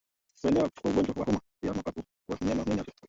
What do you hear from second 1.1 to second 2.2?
wa homa ya mapafu